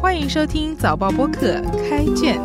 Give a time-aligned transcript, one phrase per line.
[0.00, 2.40] 欢迎收听早报播客开卷。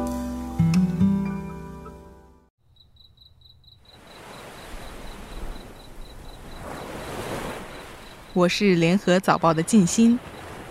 [8.33, 10.19] 我是联合早报的静心，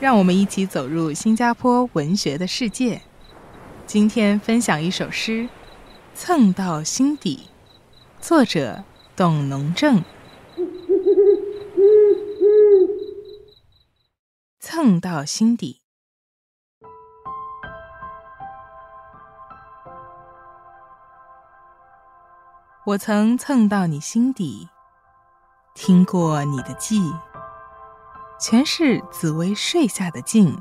[0.00, 3.01] 让我们一起走入新加坡文学的世界。
[3.87, 5.42] 今天分享一首诗
[6.17, 7.49] 《蹭到心底》，
[8.26, 8.83] 作者
[9.14, 10.03] 董农正。
[14.58, 15.81] 蹭到心底。
[22.84, 24.68] 我曾蹭到你心底，
[25.72, 27.00] 听过你的记，
[28.41, 30.60] 全是紫薇睡下的静。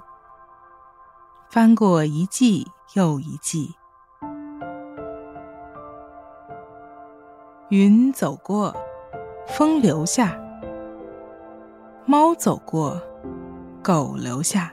[1.49, 3.73] 翻过一季又一季，
[7.69, 8.75] 云走过，
[9.47, 10.39] 风留下，
[12.05, 13.01] 猫走过，
[13.81, 14.71] 狗留下。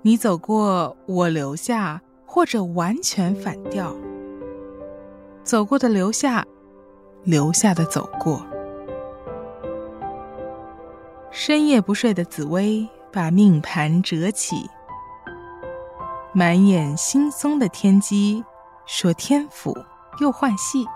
[0.00, 3.94] 你走过，我留下，或者完全反调。
[5.44, 6.42] 走过的留下，
[7.22, 8.44] 留下的走过。
[11.30, 14.66] 深夜不睡的紫薇把命盘折起，
[16.32, 18.42] 满眼惺忪的天机
[18.86, 19.76] 说天府
[20.18, 20.86] 又换戏。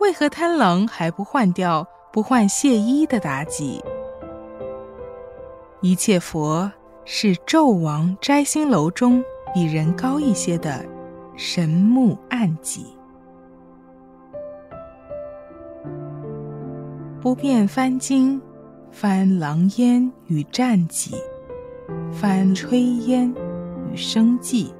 [0.00, 3.80] 为何贪狼还不换掉不换谢衣的妲己？
[5.80, 6.68] 一切佛
[7.04, 9.22] 是纣王摘星楼中
[9.54, 10.84] 比人高一些的。
[11.34, 12.84] 神木暗几，
[17.20, 18.40] 不便翻经，
[18.90, 21.16] 翻狼烟与战戟，
[22.12, 23.34] 翻炊烟
[23.90, 24.72] 与生计。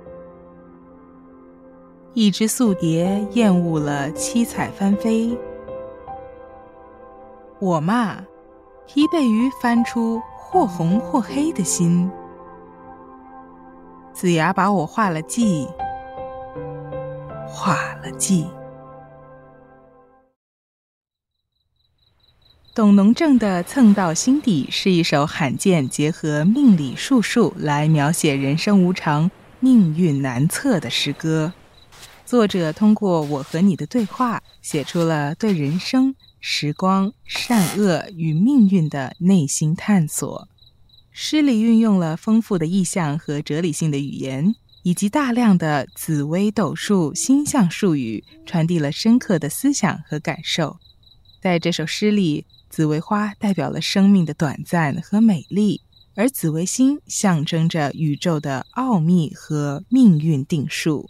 [2.12, 5.36] 一只素蝶厌恶了七彩翻飞，
[7.58, 8.18] 我嘛，
[8.86, 12.10] 疲惫于翻出或红或黑的心。
[14.12, 15.66] 子牙把我画了记。
[17.64, 18.44] 画了记。
[22.74, 29.30] 董农正的《蹭到心底》是一首罕见结合命理术数来描写人生无常、
[29.60, 31.52] 命运难测的诗歌。
[32.26, 40.48] 作者通过我和你的对话，写出了对人生、时光、善恶与命运的内心探索。
[41.12, 44.56] 诗里运用了丰富的意象和哲理性的语言。
[44.82, 50.78] 以及大量的紫微斗数星象术语，传递了深刻的思想和感受。
[51.40, 55.80] 在这首诗里，紫薇花代表了生命的短暂和美丽，
[56.14, 61.08] 而紫微星象征着宇宙的奥秘和命运定数。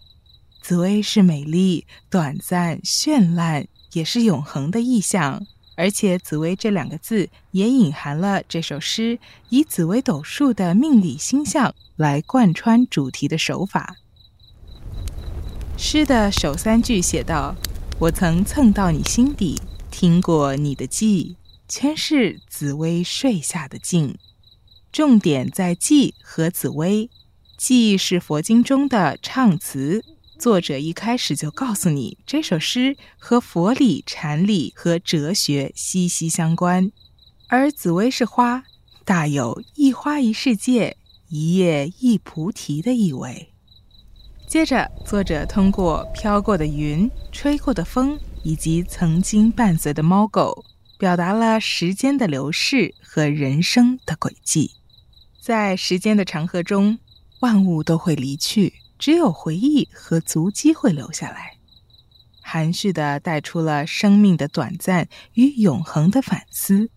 [0.61, 5.47] 紫薇是美丽、短暂、绚烂，也是永恒的意象。
[5.75, 9.19] 而且，紫薇这两个字也隐含了这首诗
[9.49, 13.97] 以紫微斗数的命理星象来贯穿主题的手法。
[15.79, 17.57] 诗的首三句写道
[17.99, 19.61] ：“我曾蹭到你心底，
[19.91, 24.17] 听过你的记，全是紫薇睡下的静。”
[24.93, 27.09] 重点在记和紫薇，
[27.57, 30.05] 记是佛经中的唱词。
[30.43, 36.91] 作者一开始就告诉你，这首诗和佛理、禅理和哲学息息相关，
[37.47, 38.65] 而紫薇是花，
[39.05, 40.97] 大有一花一世界、
[41.29, 43.53] 一叶一菩提的意味。
[44.49, 50.65] 接着，作者通过飘过的云、吹过的风，以及曾经伴随的猫狗，
[50.99, 54.73] 表达了时间的流逝和人生的轨迹。
[55.41, 56.99] 在时间的长河中，
[57.39, 58.82] 万物都会离去。
[59.03, 61.57] 只有回忆和足迹会留下来，
[62.41, 66.89] 含蓄的带出了生命的短暂与永恒的反思。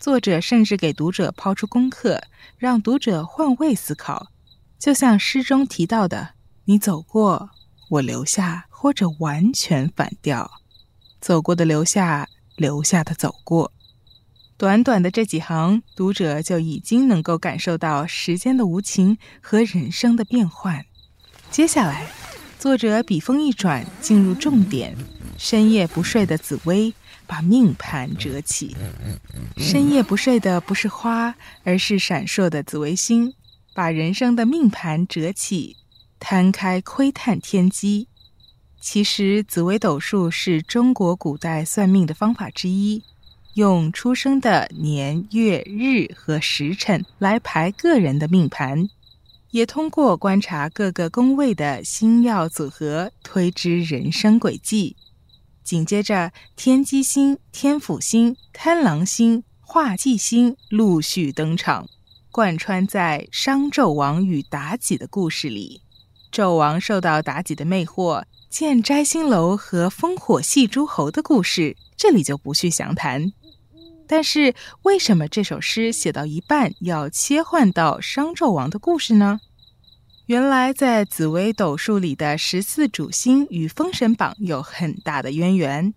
[0.00, 2.24] 作者甚至给读者抛出功课，
[2.58, 4.32] 让读者换位思考。
[4.80, 6.30] 就像诗中提到的
[6.66, 7.50] ：“你走过，
[7.88, 10.50] 我留下，或者完全反调。
[11.20, 13.72] 走过的留下，留下的走过。”
[14.58, 20.84] 短短的这几行，读者就已经能够感受到时间的无情和人生的变幻。
[21.52, 22.06] 接下来，
[22.58, 24.96] 作者笔锋一转，进入重点。
[25.36, 26.94] 深夜不睡的紫薇
[27.26, 28.74] 把命盘折起。
[29.58, 33.34] 深夜不睡的不是花，而是闪烁的紫微星，
[33.74, 35.76] 把人生的命盘折起，
[36.18, 38.08] 摊开窥探天机。
[38.80, 43.04] 其实，紫微斗数是中国古代算命的方法之一，
[43.52, 48.88] 用出生的年月日和时辰来排个人的命盘。
[49.52, 54.96] 也通过观察各个宫位的星耀组合，推知人生轨迹。
[55.62, 61.86] 紧接着，天机星、天府星、贪狼星、化忌星陆续登场，
[62.30, 65.82] 贯穿在商纣王与妲己的故事里。
[66.32, 73.30] 纣王受到妲己的魅惑，建摘星楼和烽火戏诸侯的故事，这里就不去详谈。
[74.14, 79.40] 但是，为什么这首诗写到一半要切换到商纣王的故事呢？
[80.26, 85.94] 原来，在紫微斗数里的十四主星与《封神榜》有很大的渊源。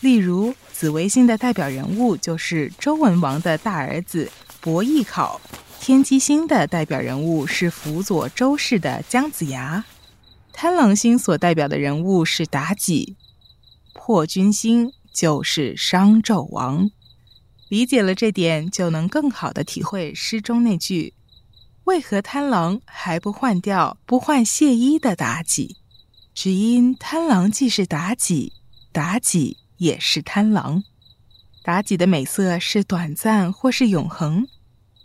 [0.00, 4.32] 例如，紫微星的代表人物就是周文王的大儿子
[4.62, 5.38] 伯邑考；
[5.78, 9.84] 天机星的代表人物是辅佐周氏的姜子牙；
[10.54, 13.14] 贪狼星所代表的人物是妲己；
[13.92, 16.88] 破军星就是商纣王。
[17.68, 21.14] 理解了这点，就能更好的体会诗中那句。
[21.84, 25.76] 为何贪狼还不换掉不换亵衣的妲己？
[26.34, 28.52] 只因贪狼既是妲己，
[28.92, 30.84] 妲己也是贪狼。
[31.64, 34.46] 妲己的美色是短暂或是永恒？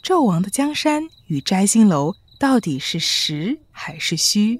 [0.03, 4.59] 纣王的江山与摘星楼到底是实还是虚？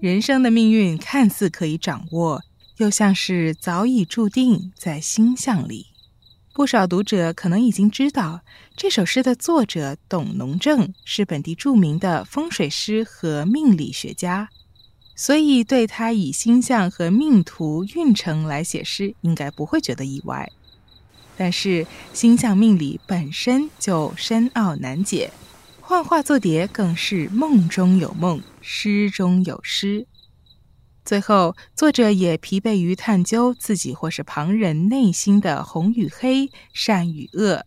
[0.00, 2.42] 人生的命运看似可以掌握，
[2.76, 5.87] 又像是早已注定在星象里。
[6.58, 8.40] 不少读者可能已经知道，
[8.76, 14.48] 这首诗的作者董农正是本地著名的风水师和命理学家，
[15.14, 20.50] 所以对他以星象和命图运程来写诗，应该不会觉得意外。
[21.36, 25.30] 但是星象命理本身就深奥难解，
[25.80, 30.08] 幻化作蝶更是梦中有梦，诗中有诗。
[31.08, 37.64] 最后，作者也疲惫于探究自己或是旁人内心的红与黑、善与恶，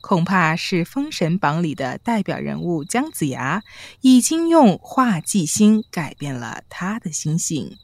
[0.00, 3.64] 恐怕是《封神榜》里的代表人物姜子牙
[4.00, 7.76] 已经用画忌星改变了他的心性。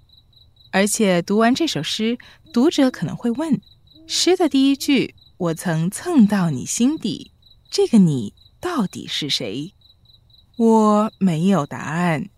[0.70, 2.16] 而且读完这首诗，
[2.52, 3.60] 读者可能会问：
[4.06, 7.32] 诗的第一句“我曾蹭到你心底”，
[7.68, 9.74] 这个你到底是谁？
[10.56, 12.30] 我没有答案。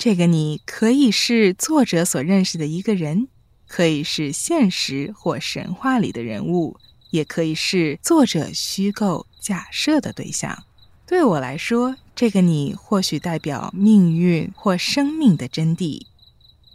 [0.00, 3.28] 这个你可以是作者所认识的一个人，
[3.68, 6.78] 可以是现实或神话里的人物，
[7.10, 10.64] 也可以是作者虚构假设的对象。
[11.06, 16.06] 对我来说，这个你或许代表命运或生命的真谛。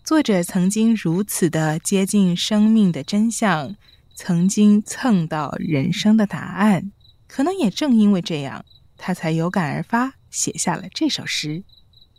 [0.03, 3.75] 作者曾经如此的接近生命的真相，
[4.13, 6.91] 曾经蹭到人生的答案，
[7.27, 8.63] 可能也正因为这样，
[8.97, 11.63] 他才有感而发，写下了这首诗。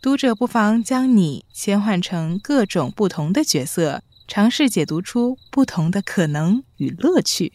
[0.07, 7.51] 读者不妨将你切换成各种不同的角色，尝试解读出不同的可能与乐趣。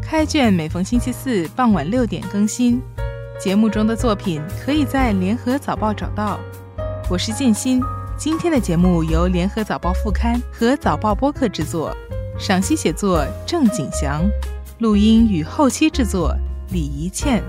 [0.00, 2.80] 开卷每逢星期四傍晚六点更新，
[3.38, 6.40] 节目中的作品可以在联合早报找到。
[7.10, 7.82] 我是建新，
[8.16, 11.94] 今天的节目由联合早报副刊和早报播客制作，
[12.38, 14.26] 赏析写作郑景祥。
[14.82, 16.34] 录音与后期制作
[16.72, 17.40] 李怡倩，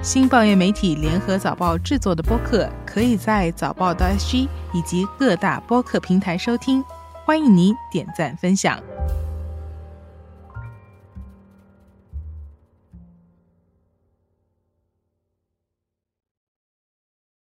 [0.00, 6.82] 新报业媒体联合早报制作的播客，可以在早报的 SG 以及各大播客平台收听，
[7.26, 8.82] 欢迎您点赞分享。